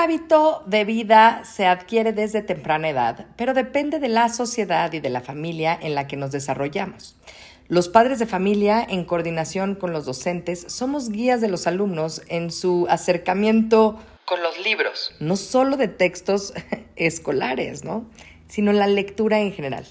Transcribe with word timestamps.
hábito 0.00 0.62
de 0.66 0.86
vida 0.86 1.42
se 1.44 1.66
adquiere 1.66 2.14
desde 2.14 2.40
temprana 2.40 2.88
edad, 2.88 3.26
pero 3.36 3.52
depende 3.52 3.98
de 3.98 4.08
la 4.08 4.30
sociedad 4.30 4.90
y 4.94 5.00
de 5.00 5.10
la 5.10 5.20
familia 5.20 5.78
en 5.80 5.94
la 5.94 6.06
que 6.06 6.16
nos 6.16 6.32
desarrollamos. 6.32 7.16
Los 7.68 7.88
padres 7.90 8.18
de 8.18 8.24
familia, 8.26 8.84
en 8.88 9.04
coordinación 9.04 9.74
con 9.74 9.92
los 9.92 10.06
docentes, 10.06 10.64
somos 10.68 11.10
guías 11.10 11.42
de 11.42 11.48
los 11.48 11.66
alumnos 11.66 12.22
en 12.28 12.50
su 12.50 12.86
acercamiento 12.88 13.98
con 14.24 14.42
los 14.42 14.58
libros, 14.64 15.12
no 15.20 15.36
solo 15.36 15.76
de 15.76 15.88
textos 15.88 16.54
escolares, 16.96 17.84
¿no? 17.84 18.08
sino 18.48 18.72
la 18.72 18.86
lectura 18.86 19.40
en 19.40 19.52
general. 19.52 19.84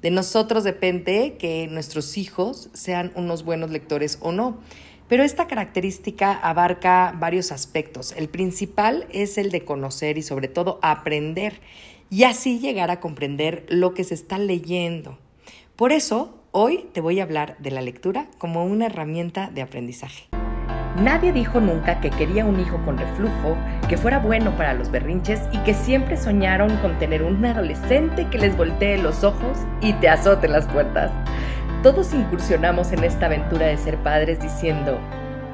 De 0.00 0.10
nosotros 0.12 0.62
depende 0.62 1.36
que 1.38 1.66
nuestros 1.66 2.16
hijos 2.16 2.70
sean 2.72 3.10
unos 3.16 3.44
buenos 3.44 3.70
lectores 3.70 4.18
o 4.20 4.30
no. 4.30 4.60
Pero 5.08 5.22
esta 5.22 5.46
característica 5.46 6.32
abarca 6.32 7.14
varios 7.16 7.52
aspectos. 7.52 8.12
El 8.16 8.28
principal 8.28 9.06
es 9.12 9.38
el 9.38 9.50
de 9.50 9.64
conocer 9.64 10.18
y 10.18 10.22
sobre 10.22 10.48
todo 10.48 10.80
aprender 10.82 11.60
y 12.10 12.24
así 12.24 12.58
llegar 12.58 12.90
a 12.90 13.00
comprender 13.00 13.64
lo 13.68 13.94
que 13.94 14.04
se 14.04 14.14
está 14.14 14.38
leyendo. 14.38 15.18
Por 15.76 15.92
eso, 15.92 16.42
hoy 16.52 16.88
te 16.92 17.00
voy 17.00 17.20
a 17.20 17.24
hablar 17.24 17.56
de 17.58 17.70
la 17.70 17.82
lectura 17.82 18.26
como 18.38 18.64
una 18.64 18.86
herramienta 18.86 19.50
de 19.50 19.62
aprendizaje. 19.62 20.24
Nadie 21.00 21.30
dijo 21.30 21.60
nunca 21.60 22.00
que 22.00 22.08
quería 22.08 22.46
un 22.46 22.58
hijo 22.58 22.82
con 22.86 22.96
reflujo, 22.96 23.56
que 23.86 23.98
fuera 23.98 24.18
bueno 24.18 24.56
para 24.56 24.72
los 24.72 24.90
berrinches 24.90 25.42
y 25.52 25.58
que 25.58 25.74
siempre 25.74 26.16
soñaron 26.16 26.74
con 26.78 26.98
tener 26.98 27.22
un 27.22 27.44
adolescente 27.44 28.26
que 28.30 28.38
les 28.38 28.56
voltee 28.56 28.96
los 28.96 29.22
ojos 29.22 29.58
y 29.82 29.92
te 29.92 30.08
azote 30.08 30.48
las 30.48 30.66
puertas. 30.66 31.12
Todos 31.82 32.14
incursionamos 32.14 32.90
en 32.92 33.04
esta 33.04 33.26
aventura 33.26 33.66
de 33.66 33.76
ser 33.76 33.96
padres 33.98 34.40
diciendo, 34.40 34.98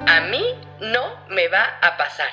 a 0.06 0.20
mí 0.30 0.42
no 0.80 1.00
me 1.28 1.48
va 1.48 1.64
a 1.82 1.96
pasar. 1.96 2.28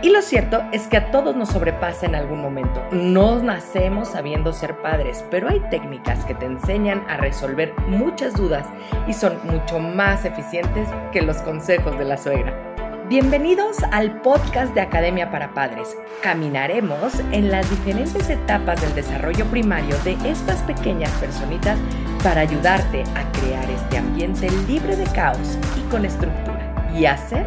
Y 0.00 0.10
lo 0.10 0.22
cierto 0.22 0.62
es 0.72 0.86
que 0.86 0.96
a 0.96 1.10
todos 1.10 1.36
nos 1.36 1.50
sobrepasa 1.50 2.06
en 2.06 2.14
algún 2.14 2.40
momento. 2.40 2.82
No 2.92 3.42
nacemos 3.42 4.08
sabiendo 4.08 4.52
ser 4.52 4.76
padres, 4.78 5.24
pero 5.30 5.48
hay 5.48 5.60
técnicas 5.70 6.24
que 6.24 6.34
te 6.34 6.46
enseñan 6.46 7.04
a 7.08 7.16
resolver 7.18 7.74
muchas 7.88 8.34
dudas 8.34 8.66
y 9.06 9.12
son 9.12 9.38
mucho 9.44 9.78
más 9.78 10.24
eficientes 10.24 10.88
que 11.12 11.22
los 11.22 11.38
consejos 11.38 11.98
de 11.98 12.04
la 12.04 12.16
suegra. 12.16 12.72
Bienvenidos 13.08 13.76
al 13.90 14.22
podcast 14.22 14.72
de 14.74 14.80
Academia 14.80 15.30
para 15.30 15.52
Padres. 15.52 15.98
Caminaremos 16.22 17.20
en 17.32 17.50
las 17.50 17.68
diferentes 17.68 18.30
etapas 18.30 18.80
del 18.80 18.94
desarrollo 18.94 19.44
primario 19.46 19.96
de 20.04 20.16
estas 20.24 20.62
pequeñas 20.62 21.10
personitas 21.20 21.78
para 22.22 22.42
ayudarte 22.42 23.02
a 23.16 23.32
crear 23.32 23.68
este 23.68 23.98
ambiente 23.98 24.48
libre 24.68 24.94
de 24.94 25.04
caos 25.12 25.58
y 25.76 25.80
con 25.90 26.04
estructura 26.04 26.92
y 26.96 27.04
hacer 27.06 27.44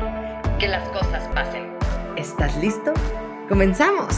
que 0.59 0.67
las 0.67 0.87
cosas 0.89 1.25
pasen. 1.33 1.63
¿Estás 2.17 2.57
listo? 2.57 2.93
¡Comenzamos! 3.47 4.13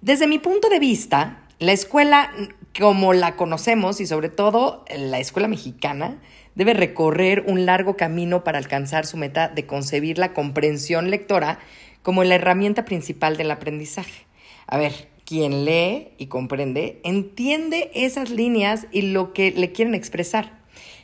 Desde 0.00 0.28
mi 0.28 0.38
punto 0.38 0.68
de 0.68 0.78
vista, 0.78 1.38
la 1.58 1.72
escuela 1.72 2.30
como 2.78 3.12
la 3.12 3.34
conocemos 3.34 4.00
y 4.00 4.06
sobre 4.06 4.28
todo 4.28 4.84
la 4.96 5.18
escuela 5.18 5.48
mexicana 5.48 6.18
debe 6.54 6.74
recorrer 6.74 7.42
un 7.48 7.66
largo 7.66 7.96
camino 7.96 8.44
para 8.44 8.58
alcanzar 8.58 9.04
su 9.04 9.16
meta 9.16 9.48
de 9.48 9.66
concebir 9.66 10.18
la 10.18 10.32
comprensión 10.32 11.10
lectora 11.10 11.58
como 12.02 12.22
la 12.22 12.36
herramienta 12.36 12.84
principal 12.84 13.36
del 13.36 13.50
aprendizaje. 13.50 14.26
A 14.68 14.78
ver, 14.78 15.08
quien 15.24 15.64
lee 15.64 16.08
y 16.18 16.26
comprende 16.26 17.00
entiende 17.04 17.90
esas 17.94 18.30
líneas 18.30 18.86
y 18.92 19.02
lo 19.02 19.32
que 19.32 19.50
le 19.50 19.72
quieren 19.72 19.94
expresar. 19.94 20.62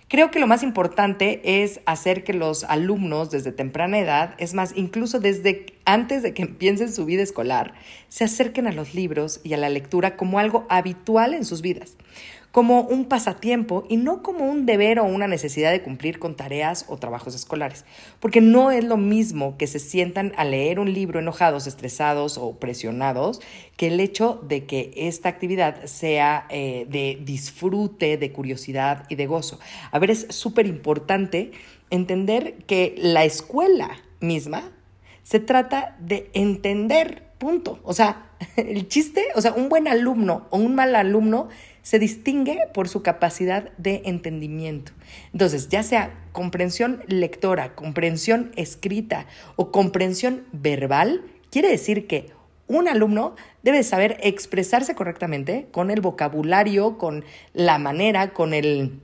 Creo 0.08 0.32
que 0.32 0.40
lo 0.40 0.48
más 0.48 0.64
importante 0.64 1.62
es 1.62 1.80
hacer 1.86 2.24
que 2.24 2.32
los 2.32 2.64
alumnos 2.64 3.30
desde 3.30 3.52
temprana 3.52 4.00
edad, 4.00 4.34
es 4.38 4.54
más, 4.54 4.72
incluso 4.74 5.20
desde 5.20 5.66
antes 5.84 6.24
de 6.24 6.34
que 6.34 6.42
empiecen 6.42 6.92
su 6.92 7.04
vida 7.04 7.22
escolar, 7.22 7.74
se 8.08 8.24
acerquen 8.24 8.66
a 8.66 8.72
los 8.72 8.92
libros 8.92 9.40
y 9.44 9.54
a 9.54 9.56
la 9.56 9.68
lectura 9.68 10.16
como 10.16 10.40
algo 10.40 10.66
habitual 10.68 11.32
en 11.32 11.44
sus 11.44 11.62
vidas 11.62 11.96
como 12.52 12.80
un 12.82 13.04
pasatiempo 13.04 13.84
y 13.88 13.96
no 13.96 14.22
como 14.22 14.50
un 14.50 14.66
deber 14.66 14.98
o 14.98 15.04
una 15.04 15.28
necesidad 15.28 15.70
de 15.70 15.82
cumplir 15.82 16.18
con 16.18 16.34
tareas 16.34 16.84
o 16.88 16.96
trabajos 16.96 17.34
escolares, 17.34 17.84
porque 18.18 18.40
no 18.40 18.70
es 18.70 18.84
lo 18.84 18.96
mismo 18.96 19.56
que 19.56 19.66
se 19.66 19.78
sientan 19.78 20.32
a 20.36 20.44
leer 20.44 20.80
un 20.80 20.92
libro 20.92 21.20
enojados, 21.20 21.66
estresados 21.66 22.38
o 22.38 22.56
presionados, 22.56 23.40
que 23.76 23.86
el 23.86 24.00
hecho 24.00 24.40
de 24.46 24.64
que 24.64 24.92
esta 24.96 25.28
actividad 25.28 25.84
sea 25.84 26.46
eh, 26.50 26.86
de 26.88 27.18
disfrute, 27.22 28.16
de 28.16 28.32
curiosidad 28.32 29.04
y 29.08 29.14
de 29.14 29.26
gozo. 29.26 29.60
A 29.92 29.98
ver, 29.98 30.10
es 30.10 30.26
súper 30.30 30.66
importante 30.66 31.52
entender 31.90 32.54
que 32.66 32.94
la 32.98 33.24
escuela 33.24 33.90
misma 34.20 34.72
se 35.22 35.38
trata 35.38 35.96
de 36.00 36.30
entender, 36.34 37.22
punto. 37.38 37.78
O 37.84 37.92
sea, 37.92 38.30
el 38.56 38.88
chiste, 38.88 39.26
o 39.34 39.40
sea, 39.40 39.52
un 39.52 39.68
buen 39.68 39.86
alumno 39.86 40.46
o 40.50 40.58
un 40.58 40.74
mal 40.74 40.96
alumno 40.96 41.48
se 41.82 41.98
distingue 41.98 42.60
por 42.72 42.88
su 42.88 43.02
capacidad 43.02 43.70
de 43.78 44.02
entendimiento. 44.04 44.92
Entonces, 45.32 45.68
ya 45.68 45.82
sea 45.82 46.14
comprensión 46.32 47.02
lectora, 47.06 47.74
comprensión 47.74 48.52
escrita 48.56 49.26
o 49.56 49.70
comprensión 49.70 50.44
verbal, 50.52 51.22
quiere 51.50 51.68
decir 51.68 52.06
que 52.06 52.30
un 52.66 52.86
alumno 52.86 53.34
debe 53.62 53.82
saber 53.82 54.18
expresarse 54.22 54.94
correctamente 54.94 55.66
con 55.72 55.90
el 55.90 56.00
vocabulario, 56.00 56.98
con 56.98 57.24
la 57.52 57.78
manera, 57.78 58.32
con 58.32 58.54
el 58.54 59.00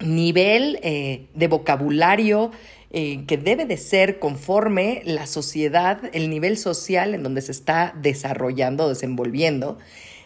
nivel 0.00 0.78
eh, 0.82 1.26
de 1.34 1.48
vocabulario 1.48 2.50
eh, 2.90 3.24
que 3.26 3.36
debe 3.36 3.64
de 3.64 3.78
ser 3.78 4.18
conforme 4.18 5.02
la 5.04 5.26
sociedad, 5.26 6.00
el 6.12 6.30
nivel 6.30 6.58
social 6.58 7.14
en 7.14 7.22
donde 7.22 7.40
se 7.42 7.52
está 7.52 7.94
desarrollando, 8.00 8.88
desenvolviendo 8.88 9.78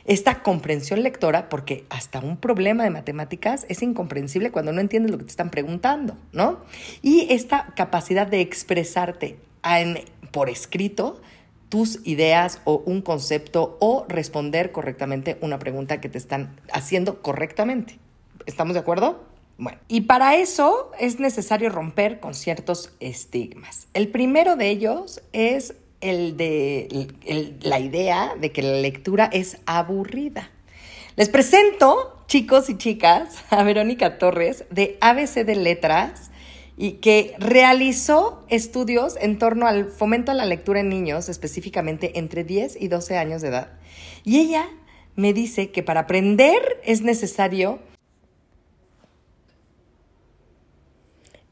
esta 0.04 0.42
comprensión 0.42 1.02
lectora, 1.02 1.48
porque 1.48 1.84
hasta 1.90 2.20
un 2.20 2.36
problema 2.36 2.84
de 2.84 2.90
matemáticas 2.90 3.66
es 3.68 3.82
incomprensible 3.82 4.50
cuando 4.50 4.72
no 4.72 4.80
entiendes 4.80 5.10
lo 5.10 5.18
que 5.18 5.24
te 5.24 5.30
están 5.30 5.50
preguntando, 5.50 6.16
¿no? 6.32 6.60
Y 7.02 7.26
esta 7.30 7.72
capacidad 7.76 8.26
de 8.26 8.40
expresarte 8.40 9.38
por 10.30 10.48
escrito 10.48 11.20
tus 11.68 12.00
ideas 12.04 12.60
o 12.64 12.82
un 12.84 13.00
concepto 13.00 13.76
o 13.80 14.04
responder 14.08 14.72
correctamente 14.72 15.38
una 15.40 15.58
pregunta 15.58 16.00
que 16.00 16.08
te 16.08 16.18
están 16.18 16.60
haciendo 16.72 17.22
correctamente. 17.22 17.98
¿Estamos 18.46 18.74
de 18.74 18.80
acuerdo? 18.80 19.24
Bueno, 19.56 19.78
y 19.88 20.02
para 20.02 20.36
eso 20.36 20.90
es 20.98 21.20
necesario 21.20 21.68
romper 21.68 22.18
con 22.18 22.34
ciertos 22.34 22.92
estigmas. 22.98 23.88
El 23.92 24.08
primero 24.08 24.56
de 24.56 24.70
ellos 24.70 25.20
es 25.32 25.74
el 26.00 26.36
de 26.36 27.08
la 27.62 27.78
idea 27.78 28.34
de 28.40 28.52
que 28.52 28.62
la 28.62 28.78
lectura 28.78 29.28
es 29.32 29.58
aburrida. 29.66 30.50
Les 31.16 31.28
presento, 31.28 32.24
chicos 32.28 32.70
y 32.70 32.78
chicas, 32.78 33.44
a 33.50 33.62
Verónica 33.62 34.18
Torres 34.18 34.64
de 34.70 34.96
ABC 35.00 35.44
de 35.44 35.56
Letras 35.56 36.30
y 36.76 36.92
que 36.92 37.34
realizó 37.38 38.44
estudios 38.48 39.16
en 39.20 39.38
torno 39.38 39.66
al 39.66 39.90
fomento 39.90 40.32
a 40.32 40.34
la 40.34 40.46
lectura 40.46 40.80
en 40.80 40.88
niños, 40.88 41.28
específicamente 41.28 42.18
entre 42.18 42.42
10 42.42 42.80
y 42.80 42.88
12 42.88 43.18
años 43.18 43.42
de 43.42 43.48
edad. 43.48 43.72
Y 44.24 44.40
ella 44.40 44.66
me 45.14 45.34
dice 45.34 45.70
que 45.70 45.82
para 45.82 46.00
aprender 46.00 46.80
es 46.84 47.02
necesario 47.02 47.80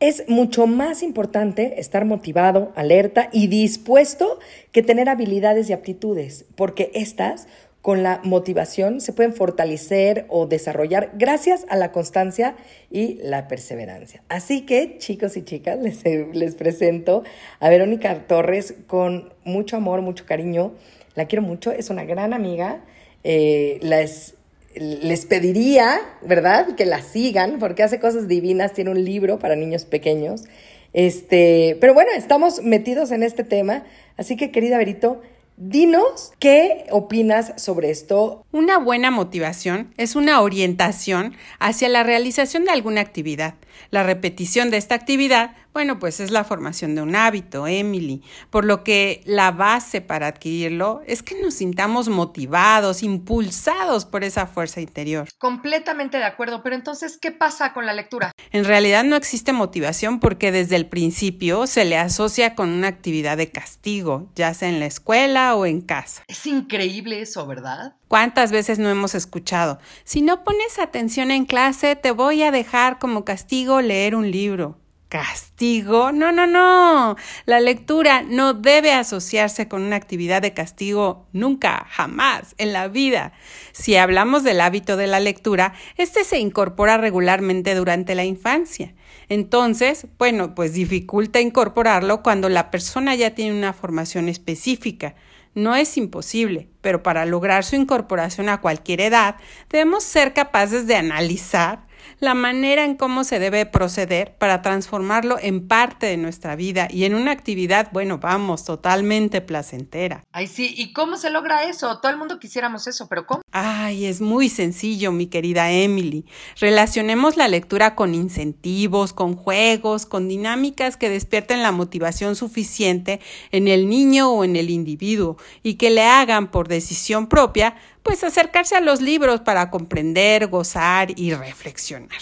Es 0.01 0.29
mucho 0.29 0.69
más 0.69 1.03
importante 1.03 1.81
estar 1.81 2.05
motivado, 2.05 2.73
alerta 2.77 3.31
y 3.33 3.49
dispuesto 3.49 4.39
que 4.71 4.83
tener 4.83 5.09
habilidades 5.09 5.69
y 5.69 5.73
aptitudes, 5.73 6.45
porque 6.55 6.93
estas 6.95 7.49
con 7.83 8.03
la 8.03 8.21
motivación 8.23 9.01
se 9.01 9.13
pueden 9.13 9.33
fortalecer 9.33 10.27
o 10.29 10.47
desarrollar 10.47 11.13
gracias 11.15 11.65
a 11.69 11.77
la 11.77 11.91
constancia 11.91 12.55
y 12.91 13.15
la 13.23 13.49
perseverancia. 13.49 14.23
Así 14.29 14.63
que, 14.63 14.99
chicos 14.99 15.37
y 15.37 15.43
chicas, 15.43 15.79
les, 15.81 16.05
les, 16.05 16.55
presento 16.55 17.25
a 17.61 17.69
Verónica 17.69 18.27
Torres 18.27 18.75
con 18.87 19.33
mucho 19.45 19.77
amor, 19.77 20.03
mucho 20.03 20.27
cariño. 20.27 20.75
La 21.15 21.27
quiero 21.27 21.43
mucho, 21.43 21.73
es 21.73 21.91
una 21.91 22.05
gran 22.05 22.35
amiga. 22.35 22.85
Eh, 23.25 23.79
las 23.83 24.35
les 24.75 25.27
pediría, 25.27 26.01
¿verdad? 26.23 26.75
Que 26.77 26.87
la 26.87 27.03
sigan 27.03 27.59
porque 27.59 27.83
hace 27.83 27.99
cosas 27.99 28.29
divinas, 28.29 28.73
tiene 28.73 28.91
un 28.91 29.05
libro 29.05 29.39
para 29.39 29.57
niños 29.57 29.85
pequeños. 29.85 30.45
Este, 30.93 31.77
pero 31.81 31.95
bueno, 31.95 32.11
estamos 32.17 32.63
metidos 32.63 33.11
en 33.11 33.23
este 33.23 33.45
tema, 33.45 33.85
así 34.17 34.37
que 34.37 34.51
querida 34.51 34.79
Verito, 34.79 35.21
Dinos, 35.61 36.31
¿qué 36.39 36.87
opinas 36.93 37.53
sobre 37.61 37.91
esto? 37.91 38.47
Una 38.53 38.79
buena 38.79 39.11
motivación 39.11 39.93
es 39.97 40.15
una 40.15 40.41
orientación 40.41 41.35
hacia 41.59 41.89
la 41.89 42.05
realización 42.05 42.65
de 42.65 42.71
alguna 42.71 43.01
actividad. 43.01 43.55
La 43.91 44.05
repetición 44.05 44.71
de 44.71 44.77
esta 44.77 44.95
actividad, 44.95 45.57
bueno, 45.73 45.99
pues 45.99 46.21
es 46.21 46.31
la 46.31 46.45
formación 46.45 46.95
de 46.95 47.03
un 47.03 47.15
hábito, 47.15 47.67
Emily, 47.67 48.23
por 48.51 48.65
lo 48.65 48.83
que 48.85 49.23
la 49.25 49.51
base 49.51 50.01
para 50.01 50.29
adquirirlo 50.29 51.03
es 51.07 51.23
que 51.23 51.41
nos 51.41 51.55
sintamos 51.55 52.09
motivados, 52.09 53.03
impulsados 53.03 54.05
por 54.05 54.25
esa 54.25 54.47
fuerza 54.47 54.81
interior. 54.81 55.29
Completamente 55.39 56.19
de 56.19 56.25
acuerdo, 56.25 56.63
pero 56.63 56.75
entonces, 56.75 57.19
¿qué 57.19 57.31
pasa 57.31 57.73
con 57.73 57.87
la 57.87 57.95
lectura? 57.95 58.33
En 58.51 58.65
realidad 58.65 59.05
no 59.05 59.17
existe 59.17 59.53
motivación 59.53 60.21
porque 60.21 60.53
desde 60.53 60.77
el 60.77 60.87
principio 60.87 61.67
se 61.67 61.85
le 61.85 61.97
asocia 61.97 62.55
con 62.55 62.71
una 62.71 62.89
actividad 62.89 63.37
de 63.37 63.51
castigo, 63.51 64.31
ya 64.35 64.55
sea 64.55 64.69
en 64.69 64.81
la 64.81 64.87
escuela 64.87 65.48
o 65.55 65.67
en 65.67 65.81
casa. 65.81 66.23
Es 66.29 66.47
increíble 66.47 67.21
eso, 67.21 67.47
¿verdad? 67.47 67.97
¿Cuántas 68.09 68.53
veces 68.53 68.79
no 68.79 68.89
hemos 68.89 69.15
escuchado? 69.15 69.79
Si 70.05 70.23
no 70.23 70.45
pones 70.45 70.79
atención 70.79 71.31
en 71.31 71.45
clase, 71.45 71.97
te 71.97 72.11
voy 72.11 72.43
a 72.43 72.51
dejar 72.51 72.99
como 72.99 73.25
castigo 73.25 73.81
leer 73.81 74.15
un 74.15 74.31
libro. 74.31 74.79
¿Castigo? 75.09 76.13
No, 76.13 76.33
no, 76.33 76.47
no. 76.47 77.17
La 77.47 77.61
lectura 77.61 78.21
no 78.21 78.53
debe 78.53 78.93
asociarse 78.93 79.67
con 79.67 79.81
una 79.83 79.97
actividad 79.97 80.43
de 80.43 80.53
castigo 80.53 81.27
nunca, 81.33 81.87
jamás, 81.89 82.55
en 82.59 82.75
la 82.75 82.89
vida. 82.89 83.33
Si 83.73 83.97
hablamos 83.97 84.45
del 84.45 84.61
hábito 84.61 84.99
de 84.99 85.07
la 85.07 85.19
lectura, 85.19 85.73
este 85.97 86.25
se 86.25 86.39
incorpora 86.39 86.99
regularmente 86.99 87.75
durante 87.75 88.15
la 88.15 88.27
infancia. 88.27 88.95
Entonces, 89.31 90.07
bueno, 90.19 90.55
pues 90.55 90.75
dificulta 90.75 91.41
incorporarlo 91.41 92.23
cuando 92.23 92.51
la 92.51 92.71
persona 92.71 93.15
ya 93.15 93.35
tiene 93.35 93.57
una 93.57 93.73
formación 93.73 94.29
específica. 94.29 95.15
No 95.59 95.75
es 95.75 95.97
imposible, 95.97 96.69
pero 96.83 97.03
para 97.03 97.27
lograr 97.27 97.65
su 97.65 97.75
incorporación 97.75 98.49
a 98.49 98.61
cualquier 98.61 99.01
edad, 99.01 99.35
debemos 99.69 100.05
ser 100.05 100.33
capaces 100.33 100.87
de 100.87 100.95
analizar 100.95 101.83
la 102.21 102.35
manera 102.35 102.85
en 102.85 102.97
cómo 102.97 103.25
se 103.25 103.39
debe 103.39 103.67
proceder 103.67 104.35
para 104.39 104.63
transformarlo 104.63 105.39
en 105.41 105.67
parte 105.67 106.07
de 106.07 106.17
nuestra 106.17 106.57
vida 106.57 106.89
y 106.91 107.05
en 107.05 107.15
una 107.15 107.33
actividad, 107.33 107.89
bueno, 107.93 108.19
vamos, 108.19 108.65
totalmente 108.65 109.41
placentera. 109.41 110.25
Ay, 110.33 110.47
sí, 110.47 110.75
¿y 110.77 110.93
cómo 110.93 111.17
se 111.17 111.31
logra 111.31 111.65
eso? 111.65 111.99
Todo 112.01 112.11
el 112.11 112.19
mundo 112.19 112.39
quisiéramos 112.39 112.87
eso, 112.87 113.09
pero 113.09 113.27
¿cómo? 113.27 113.43
Ay, 113.53 114.07
es 114.07 114.21
muy 114.21 114.49
sencillo, 114.49 115.13
mi 115.13 115.27
querida 115.27 115.71
Emily. 115.71 116.25
Relacionemos 116.61 117.37
la 117.37 117.49
lectura 117.49 117.95
con 117.95 118.15
incentivos, 118.15 119.13
con 119.13 119.37
juegos, 119.37 120.07
con 120.07 120.29
dinámicas 120.29 120.97
que 120.97 121.09
despierten 121.09 121.63
la 121.63 121.73
motivación 121.73 122.37
suficiente 122.37 123.21
en 123.51 123.69
el 123.69 123.89
niño 123.89 124.31
o 124.31 124.45
en 124.45 124.57
el 124.57 124.71
individuo 124.71 125.37
y 125.63 125.75
que 125.75 125.91
le 125.91 126.03
hagan 126.03 126.51
por 126.51 126.69
decisión 126.69 127.29
propia 127.29 127.77
pues 128.09 128.25
acercarse 128.25 128.75
a 128.75 128.81
los 128.81 129.03
libros 129.03 129.41
para 129.41 129.69
comprender, 129.69 130.47
gozar 130.47 131.11
y 131.15 131.35
reflexionar. 131.35 132.17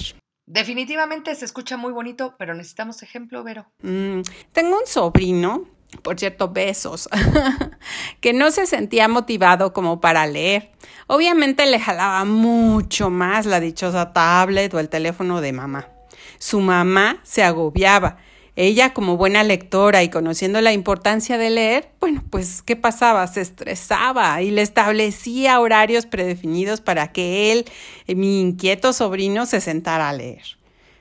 Definitivamente 0.44 1.33
se 1.37 1.44
escucha 1.44 1.77
muy 1.77 1.93
bonito, 1.93 2.35
pero 2.41 2.55
necesitamos 2.55 3.05
ejemplo, 3.05 3.44
Vero. 3.44 3.67
Mm, 3.83 4.23
tengo 4.50 4.81
un 4.81 4.87
sobrino, 4.88 5.69
por 6.03 6.19
cierto, 6.19 6.49
besos, 6.49 7.09
que 8.21 8.33
no 8.33 8.50
se 8.50 8.67
sentía 8.67 9.06
motivado 9.06 9.73
como 9.73 10.00
para 10.00 10.27
leer. 10.27 10.73
Obviamente 11.06 11.65
le 11.67 11.79
jalaba 11.79 12.25
mucho 12.25 13.09
más 13.09 13.47
la 13.47 13.61
dichosa 13.61 14.12
tablet 14.12 14.75
o 14.75 14.81
el 14.81 14.88
teléfono 14.88 15.41
de 15.41 15.53
mamá. 15.53 15.88
Su 16.41 16.59
mamá 16.59 17.21
se 17.23 17.44
agobiaba 17.44 18.17
ella, 18.56 18.94
como 18.94 19.19
buena 19.19 19.44
lectora 19.44 20.03
y 20.03 20.08
conociendo 20.08 20.62
la 20.62 20.73
importancia 20.73 21.37
de 21.37 21.50
leer, 21.50 21.91
bueno, 22.00 22.25
pues, 22.31 22.62
¿qué 22.62 22.75
pasaba? 22.75 23.26
Se 23.26 23.43
estresaba 23.43 24.41
y 24.41 24.50
le 24.50 24.62
establecía 24.62 25.61
horarios 25.61 26.06
predefinidos 26.06 26.81
para 26.81 27.12
que 27.12 27.53
él, 27.53 27.67
eh, 28.06 28.14
mi 28.14 28.41
inquieto 28.41 28.94
sobrino, 28.94 29.44
se 29.44 29.61
sentara 29.61 30.08
a 30.08 30.14
leer. 30.14 30.43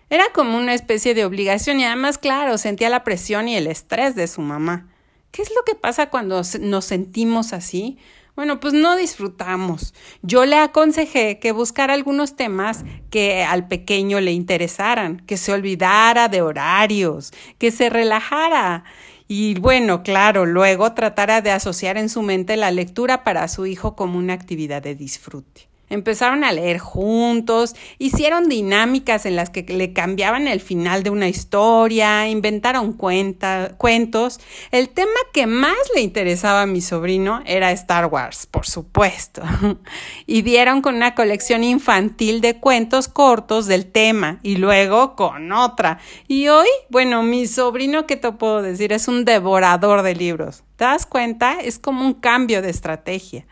Era 0.09 0.25
como 0.33 0.57
una 0.57 0.73
especie 0.73 1.13
de 1.13 1.23
obligación 1.23 1.79
y 1.79 1.85
además, 1.85 2.17
claro, 2.17 2.57
sentía 2.57 2.89
la 2.89 3.05
presión 3.05 3.47
y 3.47 3.55
el 3.55 3.67
estrés 3.67 4.15
de 4.15 4.27
su 4.27 4.41
mamá. 4.41 4.89
¿Qué 5.31 5.41
es 5.41 5.49
lo 5.49 5.63
que 5.63 5.75
pasa 5.75 6.09
cuando 6.09 6.41
nos 6.59 6.85
sentimos 6.85 7.53
así? 7.53 7.97
Bueno, 8.35 8.59
pues 8.59 8.73
no 8.73 8.97
disfrutamos. 8.97 9.93
Yo 10.21 10.45
le 10.45 10.57
aconsejé 10.57 11.39
que 11.39 11.53
buscara 11.53 11.93
algunos 11.93 12.35
temas 12.35 12.83
que 13.09 13.43
al 13.43 13.67
pequeño 13.69 14.19
le 14.19 14.33
interesaran, 14.33 15.21
que 15.25 15.37
se 15.37 15.53
olvidara 15.53 16.27
de 16.27 16.41
horarios, 16.41 17.31
que 17.57 17.71
se 17.71 17.89
relajara. 17.89 18.83
Y 19.29 19.57
bueno, 19.59 20.03
claro, 20.03 20.45
luego 20.45 20.93
tratara 20.93 21.41
de 21.41 21.51
asociar 21.51 21.97
en 21.97 22.09
su 22.09 22.21
mente 22.23 22.57
la 22.57 22.71
lectura 22.71 23.23
para 23.23 23.47
su 23.47 23.65
hijo 23.65 23.95
como 23.95 24.19
una 24.19 24.33
actividad 24.33 24.81
de 24.81 24.95
disfrute. 24.95 25.69
Empezaron 25.89 26.43
a 26.43 26.51
leer 26.51 26.79
juntos, 26.79 27.75
hicieron 27.99 28.49
dinámicas 28.49 29.25
en 29.25 29.35
las 29.35 29.49
que 29.49 29.61
le 29.61 29.93
cambiaban 29.93 30.47
el 30.47 30.59
final 30.59 31.03
de 31.03 31.11
una 31.11 31.27
historia, 31.27 32.27
inventaron 32.27 32.93
cuentos. 32.93 34.39
El 34.71 34.89
tema 34.89 35.11
que 35.31 35.45
más 35.45 35.77
le 35.93 36.01
interesaba 36.01 36.63
a 36.63 36.65
mi 36.65 36.81
sobrino 36.81 37.41
era 37.45 37.71
Star 37.71 38.07
Wars, 38.07 38.47
por 38.47 38.65
supuesto. 38.65 39.43
y 40.25 40.41
dieron 40.41 40.81
con 40.81 40.95
una 40.95 41.13
colección 41.13 41.63
infantil 41.63 42.41
de 42.41 42.59
cuentos 42.59 43.07
cortos 43.07 43.67
del 43.67 43.85
tema 43.85 44.39
y 44.41 44.57
luego 44.57 45.15
con 45.15 45.51
otra. 45.51 45.99
Y 46.27 46.47
hoy, 46.47 46.67
bueno, 46.89 47.21
mi 47.23 47.45
sobrino, 47.45 48.07
¿qué 48.07 48.15
te 48.15 48.31
puedo 48.31 48.61
decir? 48.61 48.91
Es 48.91 49.07
un 49.07 49.23
devorador 49.23 50.01
de 50.01 50.15
libros. 50.15 50.63
¿Te 50.77 50.85
das 50.85 51.05
cuenta? 51.05 51.59
Es 51.61 51.79
como 51.79 52.05
un 52.05 52.13
cambio 52.13 52.61
de 52.61 52.69
estrategia. 52.69 53.45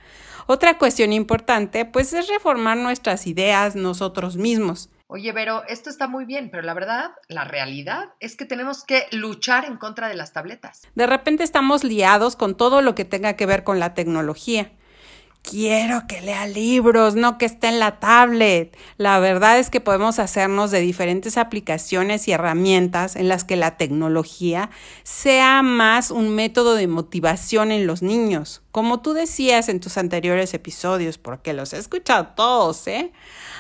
Otra 0.48 0.78
cuestión 0.78 1.13
importante, 1.13 1.86
pues, 1.86 2.13
es 2.13 2.28
reformar 2.28 2.78
nuestras 2.78 3.28
ideas 3.28 3.75
nosotros 3.75 4.38
mismos. 4.38 4.90
Oye, 5.07 5.31
Vero, 5.31 5.63
esto 5.68 5.90
está 5.90 6.07
muy 6.07 6.25
bien, 6.25 6.50
pero 6.50 6.63
la 6.63 6.74
verdad, 6.74 7.12
la 7.28 7.44
realidad 7.44 8.13
es 8.19 8.36
que 8.36 8.45
tenemos 8.45 8.84
que 8.84 9.06
luchar 9.12 9.66
en 9.66 9.78
contra 9.78 10.07
de 10.07 10.16
las 10.16 10.34
tabletas. 10.34 10.88
De 10.95 11.06
repente 11.06 11.44
estamos 11.44 11.84
liados 11.84 12.36
con 12.36 12.56
todo 12.56 12.81
lo 12.81 12.95
que 12.95 13.06
tenga 13.06 13.34
que 13.34 13.45
ver 13.45 13.63
con 13.63 13.80
la 13.80 13.94
tecnología 13.94 14.72
quiero 15.44 16.07
que 16.07 16.22
lea 16.22 16.48
libros, 16.48 17.16
no 17.16 17.38
que 17.38 17.45
esté 17.45 17.68
en 17.68 17.80
la 17.80 18.00
tablet. 18.00 18.75
La 18.98 19.19
verdad 19.19 19.60
es 19.60 19.69
que 19.69 19.81
podemos 19.81 20.18
hacernos 20.18 20.72
de 20.72 20.80
diferentes 20.80 21.38
aplicaciones 21.38 22.28
y 22.28 22.31
herramientas 22.31 23.16
en 23.16 23.28
las 23.28 23.44
que 23.44 23.56
la 23.56 23.78
tecnología 23.78 24.72
sea 25.04 25.62
más 25.62 26.10
un 26.10 26.34
método 26.34 26.74
de 26.74 26.88
motivación 26.88 27.72
en 27.72 27.86
los 27.86 28.01
niños. 28.01 28.63
Como 28.72 29.01
tú 29.01 29.13
decías 29.13 29.69
en 29.69 29.80
tus 29.80 29.98
anteriores 29.98 30.54
episodios, 30.54 31.18
porque 31.19 31.54
los 31.54 31.74
he 31.74 31.78
escuchado 31.78 32.28
todos, 32.36 32.88
¿eh? 32.88 33.12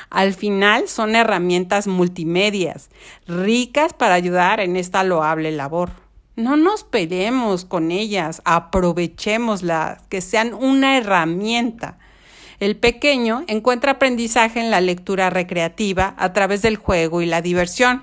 Al 0.09 0.33
final 0.33 0.87
son 0.87 1.15
herramientas 1.15 1.87
multimedias, 1.87 2.89
ricas 3.27 3.93
para 3.93 4.13
ayudar 4.13 4.59
en 4.59 4.77
esta 4.77 5.03
loable 5.03 5.51
labor. 5.51 5.91
No 6.35 6.57
nos 6.57 6.83
peleemos 6.83 7.63
con 7.63 7.91
ellas, 7.91 8.41
aprovechémoslas, 8.43 10.01
que 10.09 10.19
sean 10.19 10.55
una 10.55 10.97
herramienta. 10.97 11.99
El 12.59 12.75
pequeño 12.75 13.43
encuentra 13.47 13.91
aprendizaje 13.91 14.59
en 14.59 14.71
la 14.71 14.81
lectura 14.81 15.29
recreativa 15.29 16.15
a 16.17 16.33
través 16.33 16.63
del 16.63 16.77
juego 16.77 17.21
y 17.21 17.27
la 17.27 17.43
diversión. 17.43 18.01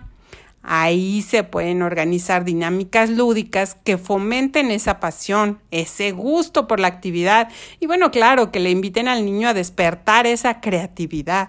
Ahí 0.62 1.22
se 1.22 1.42
pueden 1.42 1.82
organizar 1.82 2.44
dinámicas 2.44 3.10
lúdicas 3.10 3.74
que 3.82 3.98
fomenten 3.98 4.70
esa 4.70 5.00
pasión, 5.00 5.58
ese 5.72 6.12
gusto 6.12 6.68
por 6.68 6.78
la 6.78 6.86
actividad 6.86 7.48
y 7.80 7.86
bueno, 7.86 8.12
claro, 8.12 8.52
que 8.52 8.60
le 8.60 8.70
inviten 8.70 9.08
al 9.08 9.24
niño 9.24 9.48
a 9.48 9.54
despertar 9.54 10.28
esa 10.28 10.60
creatividad. 10.60 11.48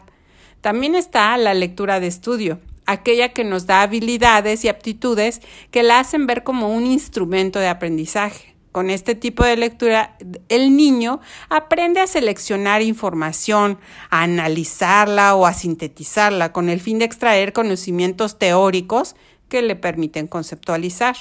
También 0.61 0.95
está 0.95 1.37
la 1.37 1.53
lectura 1.53 1.99
de 1.99 2.07
estudio 2.07 2.59
aquella 2.91 3.29
que 3.29 3.43
nos 3.43 3.65
da 3.65 3.81
habilidades 3.81 4.63
y 4.63 4.69
aptitudes 4.69 5.41
que 5.71 5.83
la 5.83 5.99
hacen 5.99 6.27
ver 6.27 6.43
como 6.43 6.69
un 6.69 6.85
instrumento 6.85 7.59
de 7.59 7.67
aprendizaje. 7.67 8.55
Con 8.71 8.89
este 8.89 9.15
tipo 9.15 9.43
de 9.43 9.57
lectura, 9.57 10.15
el 10.47 10.77
niño 10.77 11.19
aprende 11.49 11.99
a 11.99 12.07
seleccionar 12.07 12.81
información, 12.81 13.79
a 14.09 14.23
analizarla 14.23 15.35
o 15.35 15.45
a 15.45 15.53
sintetizarla 15.53 16.53
con 16.53 16.69
el 16.69 16.79
fin 16.79 16.99
de 16.99 17.05
extraer 17.05 17.51
conocimientos 17.51 18.39
teóricos 18.39 19.15
que 19.49 19.61
le 19.61 19.75
permiten 19.75 20.27
conceptualizar. 20.27 21.17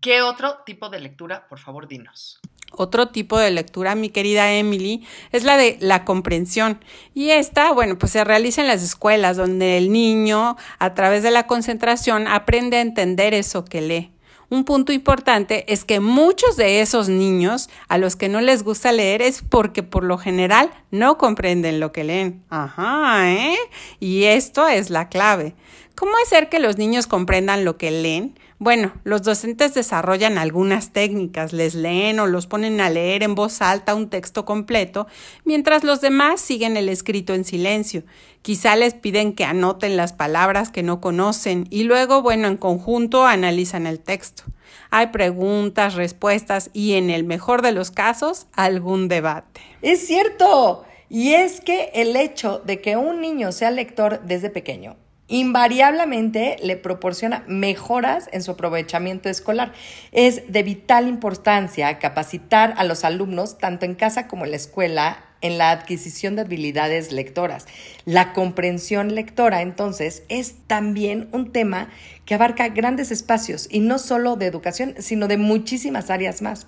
¿Qué 0.00 0.22
otro 0.22 0.58
tipo 0.66 0.88
de 0.88 0.98
lectura, 0.98 1.46
por 1.48 1.60
favor, 1.60 1.86
dinos? 1.86 2.40
Otro 2.72 3.08
tipo 3.08 3.38
de 3.38 3.50
lectura, 3.50 3.94
mi 3.94 4.10
querida 4.10 4.52
Emily, 4.52 5.06
es 5.32 5.44
la 5.44 5.56
de 5.56 5.76
la 5.80 6.04
comprensión. 6.04 6.82
Y 7.14 7.30
esta, 7.30 7.72
bueno, 7.72 7.98
pues 7.98 8.12
se 8.12 8.24
realiza 8.24 8.60
en 8.60 8.68
las 8.68 8.82
escuelas, 8.82 9.36
donde 9.36 9.76
el 9.76 9.92
niño, 9.92 10.56
a 10.78 10.94
través 10.94 11.22
de 11.22 11.30
la 11.30 11.46
concentración, 11.46 12.28
aprende 12.28 12.76
a 12.76 12.80
entender 12.80 13.34
eso 13.34 13.64
que 13.64 13.80
lee. 13.80 14.12
Un 14.50 14.64
punto 14.64 14.92
importante 14.92 15.64
es 15.72 15.84
que 15.84 16.00
muchos 16.00 16.56
de 16.56 16.80
esos 16.80 17.08
niños 17.08 17.70
a 17.86 17.98
los 17.98 18.16
que 18.16 18.28
no 18.28 18.40
les 18.40 18.64
gusta 18.64 18.90
leer 18.90 19.22
es 19.22 19.42
porque 19.48 19.84
por 19.84 20.02
lo 20.02 20.18
general 20.18 20.72
no 20.90 21.18
comprenden 21.18 21.78
lo 21.78 21.92
que 21.92 22.02
leen. 22.02 22.42
Ajá, 22.50 23.30
¿eh? 23.30 23.56
Y 24.00 24.24
esto 24.24 24.66
es 24.66 24.90
la 24.90 25.08
clave. 25.08 25.54
¿Cómo 25.94 26.12
hacer 26.24 26.48
que 26.48 26.58
los 26.58 26.78
niños 26.78 27.06
comprendan 27.06 27.64
lo 27.64 27.76
que 27.76 27.92
leen? 27.92 28.36
Bueno, 28.62 28.92
los 29.04 29.22
docentes 29.22 29.72
desarrollan 29.72 30.36
algunas 30.36 30.92
técnicas, 30.92 31.54
les 31.54 31.74
leen 31.74 32.20
o 32.20 32.26
los 32.26 32.46
ponen 32.46 32.82
a 32.82 32.90
leer 32.90 33.22
en 33.22 33.34
voz 33.34 33.62
alta 33.62 33.94
un 33.94 34.10
texto 34.10 34.44
completo, 34.44 35.06
mientras 35.46 35.82
los 35.82 36.02
demás 36.02 36.42
siguen 36.42 36.76
el 36.76 36.90
escrito 36.90 37.32
en 37.32 37.46
silencio. 37.46 38.02
Quizá 38.42 38.76
les 38.76 38.92
piden 38.92 39.32
que 39.32 39.44
anoten 39.44 39.96
las 39.96 40.12
palabras 40.12 40.68
que 40.68 40.82
no 40.82 41.00
conocen 41.00 41.68
y 41.70 41.84
luego, 41.84 42.20
bueno, 42.20 42.48
en 42.48 42.58
conjunto 42.58 43.24
analizan 43.24 43.86
el 43.86 43.98
texto. 43.98 44.42
Hay 44.90 45.06
preguntas, 45.06 45.94
respuestas 45.94 46.68
y, 46.74 46.96
en 46.96 47.08
el 47.08 47.24
mejor 47.24 47.62
de 47.62 47.72
los 47.72 47.90
casos, 47.90 48.46
algún 48.52 49.08
debate. 49.08 49.62
Es 49.80 50.06
cierto. 50.06 50.84
Y 51.08 51.32
es 51.32 51.62
que 51.62 51.92
el 51.94 52.14
hecho 52.14 52.60
de 52.66 52.82
que 52.82 52.98
un 52.98 53.22
niño 53.22 53.52
sea 53.52 53.70
lector 53.70 54.20
desde 54.26 54.50
pequeño 54.50 54.96
invariablemente 55.30 56.56
le 56.60 56.76
proporciona 56.76 57.44
mejoras 57.46 58.28
en 58.32 58.42
su 58.42 58.50
aprovechamiento 58.50 59.28
escolar. 59.28 59.72
Es 60.10 60.52
de 60.52 60.62
vital 60.64 61.08
importancia 61.08 61.98
capacitar 62.00 62.74
a 62.76 62.84
los 62.84 63.04
alumnos, 63.04 63.56
tanto 63.56 63.86
en 63.86 63.94
casa 63.94 64.26
como 64.26 64.44
en 64.44 64.50
la 64.50 64.56
escuela, 64.56 65.24
en 65.40 65.56
la 65.56 65.70
adquisición 65.70 66.34
de 66.34 66.42
habilidades 66.42 67.12
lectoras. 67.12 67.66
La 68.04 68.32
comprensión 68.32 69.14
lectora, 69.14 69.62
entonces, 69.62 70.24
es 70.28 70.56
también 70.66 71.28
un 71.30 71.52
tema 71.52 71.90
que 72.24 72.34
abarca 72.34 72.68
grandes 72.68 73.12
espacios 73.12 73.68
y 73.70 73.78
no 73.78 74.00
solo 74.00 74.34
de 74.34 74.46
educación, 74.46 74.96
sino 74.98 75.28
de 75.28 75.36
muchísimas 75.36 76.10
áreas 76.10 76.42
más. 76.42 76.66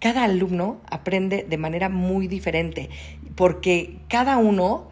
Cada 0.00 0.24
alumno 0.24 0.80
aprende 0.90 1.46
de 1.48 1.58
manera 1.58 1.90
muy 1.90 2.26
diferente 2.26 2.88
porque 3.36 3.98
cada 4.08 4.38
uno 4.38 4.88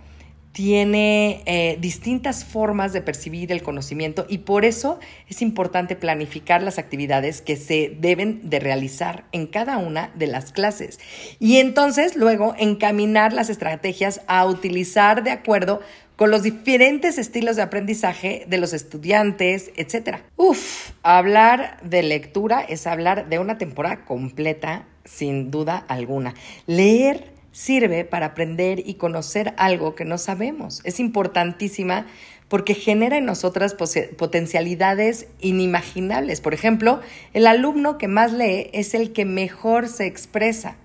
tiene 0.57 1.43
eh, 1.45 1.77
distintas 1.83 2.47
formas 2.47 2.95
de 2.95 3.03
percibir 3.03 3.53
el 3.53 3.63
conocimiento 3.63 4.25
y 4.27 4.39
por 4.39 4.65
eso 4.65 4.99
es 5.29 5.43
importante 5.43 5.97
planificar 5.97 6.63
las 6.63 6.79
actividades 6.79 7.43
que 7.43 7.57
se 7.57 7.95
deben 8.01 8.49
de 8.49 8.59
realizar 8.59 9.27
en 9.33 9.49
cada 9.49 9.77
una 9.77 10.11
de 10.15 10.29
las 10.29 10.53
clases 10.53 10.99
y 11.41 11.59
entonces 11.59 12.17
luego 12.17 12.55
encaminar 12.57 13.35
las 13.35 13.51
estrategias 13.51 14.23
a 14.29 14.47
utilizar 14.47 15.23
de 15.23 15.31
acuerdo 15.31 15.83
con 16.17 16.31
los 16.31 16.43
diferentes 16.43 17.19
estilos 17.19 17.57
de 17.57 17.63
aprendizaje 17.63 18.47
de 18.49 18.57
los 18.57 18.73
estudiantes, 18.73 19.73
etc. 19.77 20.21
Uf, 20.37 20.93
hablar 21.03 21.77
de 21.83 22.03
lectura 22.03 22.63
es 22.63 22.87
hablar 22.87 23.29
de 23.29 23.39
una 23.39 23.59
temporada 23.59 24.07
completa, 24.07 24.87
sin 25.05 25.51
duda 25.51 25.85
alguna. 25.87 26.33
Leer 26.67 27.36
sirve 27.57 28.05
para 28.05 28.27
aprender 28.27 28.83
y 28.85 28.95
conocer 28.95 29.55
algo 29.57 29.95
que 29.95 30.05
no 30.05 30.19
sabemos. 30.19 30.83
Es 30.85 31.01
importantísima 31.01 32.07
porque 32.49 32.75
genera 32.75 33.17
en 33.17 33.25
nosotras 33.25 33.75
potencialidades 34.19 35.29
inimaginables. 35.41 36.43
Por 36.43 36.53
ejemplo, 36.53 37.01
el 37.33 37.47
alumno 37.47 37.97
que 37.97 38.09
más 38.09 38.35
lee 38.35 38.69
es 38.75 38.93
el 38.93 39.15
que 39.15 39.25
mejor 39.25 39.89
se 39.89 40.05
expresa. 40.05 40.77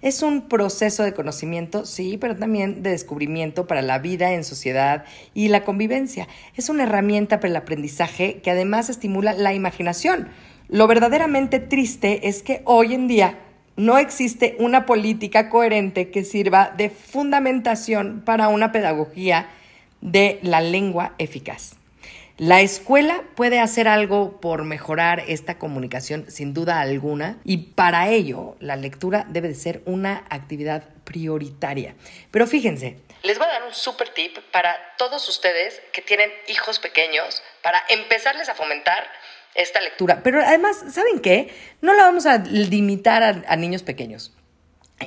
Es 0.00 0.22
un 0.22 0.48
proceso 0.48 1.02
de 1.02 1.12
conocimiento, 1.12 1.84
sí, 1.84 2.16
pero 2.16 2.34
también 2.34 2.82
de 2.82 2.90
descubrimiento 2.90 3.66
para 3.66 3.82
la 3.82 3.98
vida 3.98 4.32
en 4.32 4.44
sociedad 4.44 5.04
y 5.34 5.48
la 5.48 5.62
convivencia. 5.62 6.26
Es 6.56 6.70
una 6.70 6.84
herramienta 6.84 7.38
para 7.38 7.50
el 7.50 7.56
aprendizaje 7.56 8.40
que 8.40 8.50
además 8.50 8.88
estimula 8.88 9.34
la 9.34 9.52
imaginación. 9.52 10.28
Lo 10.68 10.86
verdaderamente 10.86 11.58
triste 11.58 12.28
es 12.28 12.42
que 12.42 12.62
hoy 12.64 12.94
en 12.94 13.08
día 13.08 13.38
no 13.76 13.98
existe 13.98 14.56
una 14.58 14.86
política 14.86 15.48
coherente 15.48 16.10
que 16.10 16.24
sirva 16.24 16.72
de 16.76 16.90
fundamentación 16.90 18.22
para 18.24 18.48
una 18.48 18.72
pedagogía 18.72 19.48
de 20.00 20.38
la 20.42 20.60
lengua 20.60 21.14
eficaz. 21.18 21.76
La 22.36 22.60
escuela 22.60 23.22
puede 23.36 23.60
hacer 23.60 23.86
algo 23.86 24.40
por 24.40 24.64
mejorar 24.64 25.22
esta 25.28 25.56
comunicación 25.56 26.28
sin 26.28 26.52
duda 26.52 26.80
alguna 26.80 27.38
y 27.44 27.58
para 27.58 28.08
ello 28.08 28.56
la 28.58 28.74
lectura 28.74 29.24
debe 29.28 29.48
de 29.48 29.54
ser 29.54 29.82
una 29.84 30.24
actividad 30.30 30.82
prioritaria. 31.04 31.94
Pero 32.32 32.48
fíjense, 32.48 32.98
les 33.22 33.38
voy 33.38 33.46
a 33.46 33.52
dar 33.52 33.62
un 33.62 33.72
super 33.72 34.08
tip 34.08 34.36
para 34.50 34.76
todos 34.98 35.28
ustedes 35.28 35.80
que 35.92 36.02
tienen 36.02 36.30
hijos 36.48 36.80
pequeños 36.80 37.40
para 37.62 37.80
empezarles 37.88 38.48
a 38.48 38.54
fomentar 38.54 39.06
esta 39.54 39.80
lectura. 39.80 40.22
Pero 40.22 40.40
además, 40.40 40.84
¿saben 40.90 41.20
qué? 41.20 41.50
No 41.80 41.94
la 41.94 42.04
vamos 42.04 42.26
a 42.26 42.38
limitar 42.38 43.44
a, 43.46 43.56
niños 43.56 43.82
pequeños. 43.82 44.32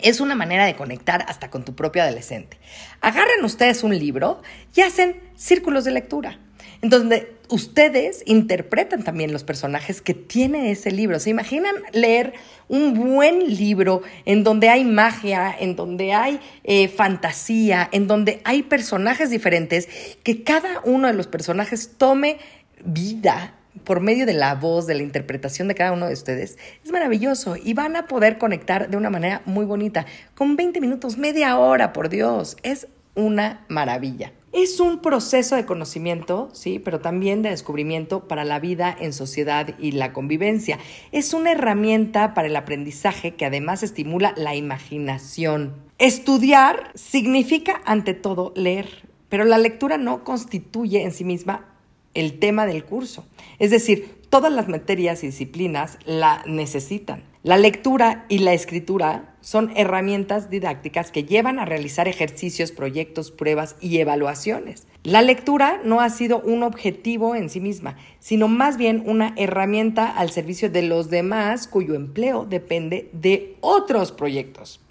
Es 0.01 0.19
una 0.19 0.35
manera 0.35 0.65
de 0.65 0.75
conectar 0.75 1.25
hasta 1.27 1.49
con 1.49 1.63
tu 1.65 1.75
propio 1.75 2.03
adolescente. 2.03 2.57
Agarren 3.01 3.43
ustedes 3.43 3.83
un 3.83 3.97
libro 3.97 4.41
y 4.75 4.81
hacen 4.81 5.21
círculos 5.35 5.85
de 5.85 5.91
lectura, 5.91 6.39
en 6.81 6.89
donde 6.89 7.35
ustedes 7.49 8.21
interpretan 8.25 9.03
también 9.03 9.31
los 9.31 9.43
personajes 9.43 10.01
que 10.01 10.13
tiene 10.13 10.71
ese 10.71 10.91
libro. 10.91 11.19
¿Se 11.19 11.29
imaginan 11.29 11.75
leer 11.93 12.33
un 12.67 12.93
buen 12.93 13.55
libro 13.55 14.01
en 14.25 14.43
donde 14.43 14.69
hay 14.69 14.83
magia, 14.83 15.55
en 15.57 15.75
donde 15.77 16.13
hay 16.13 16.41
eh, 16.63 16.89
fantasía, 16.89 17.87
en 17.91 18.07
donde 18.07 18.41
hay 18.43 18.63
personajes 18.63 19.29
diferentes, 19.29 19.87
que 20.23 20.43
cada 20.43 20.81
uno 20.83 21.07
de 21.07 21.13
los 21.13 21.27
personajes 21.27 21.93
tome 21.97 22.37
vida 22.83 23.56
por 23.83 24.01
medio 24.01 24.25
de 24.25 24.33
la 24.33 24.55
voz, 24.55 24.87
de 24.87 24.95
la 24.95 25.03
interpretación 25.03 25.67
de 25.67 25.75
cada 25.75 25.91
uno 25.91 26.07
de 26.07 26.13
ustedes, 26.13 26.57
es 26.83 26.91
maravilloso 26.91 27.55
y 27.55 27.73
van 27.73 27.95
a 27.95 28.07
poder 28.07 28.37
conectar 28.37 28.89
de 28.89 28.97
una 28.97 29.09
manera 29.09 29.41
muy 29.45 29.65
bonita. 29.65 30.05
Con 30.35 30.55
20 30.55 30.81
minutos, 30.81 31.17
media 31.17 31.57
hora, 31.57 31.93
por 31.93 32.09
Dios, 32.09 32.57
es 32.63 32.87
una 33.15 33.65
maravilla. 33.67 34.31
Es 34.53 34.79
un 34.79 35.01
proceso 35.01 35.55
de 35.55 35.65
conocimiento, 35.65 36.49
sí, 36.53 36.79
pero 36.79 36.99
también 36.99 37.41
de 37.41 37.49
descubrimiento 37.49 38.27
para 38.27 38.45
la 38.45 38.59
vida 38.59 38.95
en 38.97 39.11
sociedad 39.11 39.75
y 39.77 39.91
la 39.91 40.13
convivencia. 40.13 40.79
Es 41.11 41.33
una 41.33 41.51
herramienta 41.51 42.33
para 42.33 42.47
el 42.47 42.55
aprendizaje 42.55 43.35
que 43.35 43.45
además 43.45 43.83
estimula 43.83 44.33
la 44.37 44.55
imaginación. 44.55 45.73
Estudiar 45.99 46.91
significa 46.95 47.81
ante 47.85 48.13
todo 48.13 48.53
leer, 48.55 48.87
pero 49.29 49.43
la 49.43 49.57
lectura 49.57 49.97
no 49.97 50.23
constituye 50.23 51.03
en 51.03 51.11
sí 51.11 51.23
misma 51.23 51.76
el 52.17 52.39
tema 52.39 52.65
del 52.65 52.83
curso. 52.83 53.25
Es 53.59 53.71
decir, 53.71 54.17
todas 54.29 54.51
las 54.51 54.67
materias 54.67 55.23
y 55.23 55.27
disciplinas 55.27 55.99
la 56.05 56.43
necesitan. 56.45 57.23
La 57.43 57.57
lectura 57.57 58.25
y 58.27 58.39
la 58.39 58.53
escritura 58.53 59.35
son 59.39 59.71
herramientas 59.77 60.49
didácticas 60.49 61.11
que 61.11 61.23
llevan 61.23 61.59
a 61.59 61.65
realizar 61.65 62.07
ejercicios, 62.07 62.71
proyectos, 62.71 63.31
pruebas 63.31 63.77
y 63.79 63.99
evaluaciones. 63.99 64.87
La 65.03 65.21
lectura 65.21 65.79
no 65.83 66.01
ha 66.01 66.09
sido 66.09 66.39
un 66.39 66.63
objetivo 66.63 67.35
en 67.35 67.49
sí 67.49 67.61
misma, 67.61 67.95
sino 68.19 68.47
más 68.47 68.77
bien 68.77 69.03
una 69.05 69.33
herramienta 69.37 70.09
al 70.09 70.31
servicio 70.31 70.69
de 70.69 70.81
los 70.81 71.09
demás 71.09 71.67
cuyo 71.67 71.93
empleo 71.93 72.45
depende 72.45 73.09
de 73.13 73.55
otros 73.61 74.11
proyectos. 74.11 74.81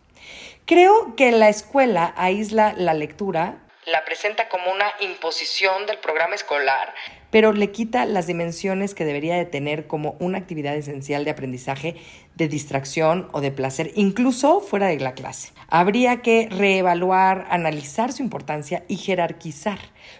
Creo 0.64 1.14
que 1.16 1.32
la 1.32 1.48
escuela 1.48 2.14
aísla 2.16 2.72
la 2.78 2.94
lectura 2.94 3.66
la 3.86 4.04
presenta 4.04 4.48
como 4.48 4.72
una 4.72 4.92
imposición 5.00 5.86
del 5.86 5.98
programa 5.98 6.34
escolar, 6.34 6.92
pero 7.36 7.52
le 7.52 7.70
quita 7.70 8.06
las 8.06 8.26
dimensiones 8.26 8.94
que 8.94 9.04
debería 9.04 9.36
de 9.36 9.44
tener 9.44 9.86
como 9.86 10.16
una 10.20 10.38
actividad 10.38 10.74
esencial 10.74 11.26
de 11.26 11.32
aprendizaje, 11.32 11.96
de 12.34 12.48
distracción 12.48 13.28
o 13.32 13.42
de 13.42 13.50
placer, 13.50 13.92
incluso 13.94 14.60
fuera 14.60 14.86
de 14.86 14.98
la 14.98 15.12
clase. 15.12 15.52
Habría 15.68 16.22
que 16.22 16.48
reevaluar, 16.50 17.46
analizar 17.50 18.14
su 18.14 18.22
importancia 18.22 18.84
y 18.88 18.96
jerarquizar, 18.96 19.78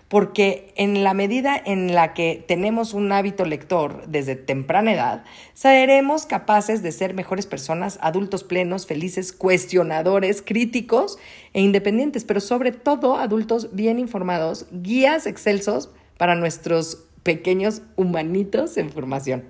porque 0.09 0.75
en 0.77 1.05
la 1.05 1.15
medida 1.15 1.57
en 1.57 1.95
la 1.95 2.13
que 2.13 2.45
tenemos 2.47 2.93
un 2.93 3.11
hábito 3.11 3.47
lector 3.47 4.07
desde 4.07 4.37
temprana 4.37 4.93
edad, 4.93 5.25
seremos 5.55 6.27
capaces 6.27 6.83
de 6.83 6.93
ser 6.93 7.15
mejores 7.15 7.47
personas, 7.47 7.99
adultos 8.03 8.45
plenos, 8.45 8.85
felices, 8.85 9.33
cuestionadores, 9.33 10.43
críticos 10.43 11.19
e 11.55 11.63
independientes, 11.63 12.25
pero 12.25 12.41
sobre 12.41 12.73
todo 12.73 13.17
adultos 13.17 13.75
bien 13.75 13.99
informados, 13.99 14.67
guías 14.71 15.27
excelsos 15.27 15.89
para 16.19 16.35
nuestros 16.35 17.06
pequeños 17.27 17.83
humanitos 17.97 18.77
en 18.77 18.89
formación. 18.91 19.43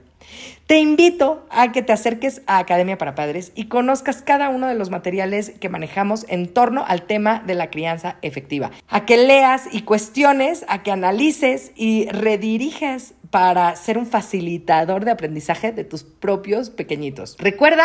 Te 0.66 0.78
invito 0.78 1.46
a 1.50 1.70
que 1.70 1.82
te 1.82 1.92
acerques 1.92 2.40
a 2.46 2.58
Academia 2.58 2.96
para 2.96 3.14
Padres 3.14 3.52
y 3.54 3.66
conozcas 3.66 4.22
cada 4.22 4.48
uno 4.48 4.66
de 4.66 4.74
los 4.74 4.88
materiales 4.88 5.50
que 5.60 5.68
manejamos 5.68 6.24
en 6.28 6.48
torno 6.48 6.84
al 6.88 7.02
tema 7.02 7.44
de 7.46 7.54
la 7.54 7.70
crianza 7.70 8.16
efectiva. 8.22 8.70
A 8.88 9.04
que 9.04 9.18
leas 9.18 9.68
y 9.70 9.82
cuestiones, 9.82 10.64
a 10.68 10.82
que 10.82 10.90
analices 10.90 11.70
y 11.76 12.08
rediriges 12.08 13.12
para 13.30 13.76
ser 13.76 13.98
un 13.98 14.06
facilitador 14.06 15.04
de 15.04 15.10
aprendizaje 15.10 15.70
de 15.70 15.84
tus 15.84 16.02
propios 16.02 16.70
pequeñitos. 16.70 17.36
Recuerda 17.38 17.84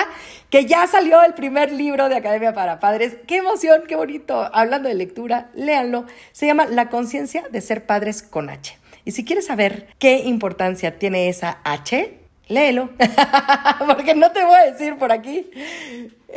que 0.50 0.66
ya 0.66 0.88
salió 0.88 1.22
el 1.24 1.34
primer 1.34 1.72
libro 1.74 2.08
de 2.08 2.16
Academia 2.16 2.54
para 2.54 2.80
Padres. 2.80 3.18
¡Qué 3.28 3.38
emoción, 3.38 3.84
qué 3.88 3.98
bonito! 3.98 4.50
Hablando 4.54 4.88
de 4.88 4.96
lectura, 4.96 5.52
léanlo. 5.54 6.06
Se 6.32 6.46
llama 6.46 6.66
La 6.66 6.90
conciencia 6.90 7.44
de 7.52 7.62
ser 7.62 7.86
padres 7.86 8.24
con 8.24 8.50
H. 8.50 8.81
Y 9.06 9.12
si 9.12 9.26
quieres 9.26 9.48
saber 9.48 9.88
qué 10.00 10.20
importancia 10.20 11.00
tiene 11.00 11.30
esa 11.30 11.60
H, 11.64 12.18
léelo, 12.48 12.90
porque 13.88 14.14
no 14.14 14.32
te 14.32 14.44
voy 14.44 14.56
a 14.56 14.72
decir 14.72 14.98
por 14.98 15.12
aquí. 15.12 15.50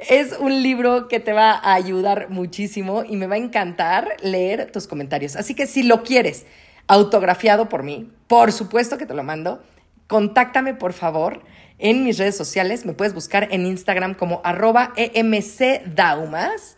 Es 0.09 0.37
un 0.39 0.63
libro 0.63 1.09
que 1.09 1.21
te 1.21 1.33
va 1.33 1.53
a 1.53 1.75
ayudar 1.75 2.31
muchísimo 2.31 3.05
y 3.05 3.17
me 3.17 3.27
va 3.27 3.35
a 3.35 3.39
encantar 3.39 4.17
leer 4.23 4.71
tus 4.73 4.87
comentarios. 4.87 5.37
Así 5.37 5.55
que 5.55 5.67
si 5.67 5.83
lo 5.83 6.03
quieres, 6.03 6.47
autografiado 6.87 7.69
por 7.69 7.83
mí. 7.83 8.11
Por 8.27 8.53
supuesto 8.53 8.99
que 8.99 9.07
te 9.07 9.15
lo 9.15 9.23
mando. 9.23 9.63
Contáctame, 10.07 10.75
por 10.75 10.93
favor, 10.93 11.43
en 11.79 12.05
mis 12.05 12.19
redes 12.19 12.37
sociales. 12.37 12.85
Me 12.87 12.93
puedes 12.93 13.15
buscar 13.15 13.49
en 13.51 13.67
Instagram 13.67 14.15
como 14.15 14.41
arroba 14.45 14.93
emcdaumas 14.97 16.77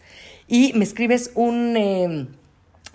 y 0.49 0.73
me 0.75 0.85
escribes 0.85 1.33
un... 1.35 1.76
Eh, 1.76 2.26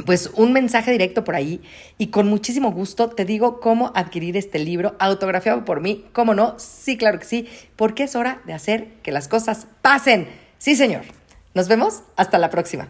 pues 0.06 0.32
un 0.36 0.54
mensaje 0.54 0.92
directo 0.92 1.24
por 1.24 1.36
ahí 1.36 1.62
y 1.98 2.08
con 2.08 2.28
muchísimo 2.28 2.72
gusto 2.72 3.10
te 3.10 3.26
digo 3.26 3.60
cómo 3.60 3.92
adquirir 3.96 4.38
este 4.38 4.60
libro 4.60 4.96
autografiado 5.00 5.66
por 5.66 5.82
mí. 5.82 6.06
¿Cómo 6.14 6.34
no? 6.34 6.56
Sí, 6.58 6.98
claro 6.98 7.20
que 7.20 7.26
sí, 7.26 7.48
porque 7.76 8.04
es 8.04 8.16
hora 8.16 8.42
de 8.46 8.54
hacer 8.54 8.94
que 9.04 9.12
las 9.12 9.28
cosas 9.28 9.68
pasen. 9.82 10.28
Sí, 10.58 10.76
señor. 10.76 11.04
Nos 11.54 11.68
vemos 11.68 12.04
hasta 12.16 12.38
la 12.38 12.50
próxima. 12.50 12.90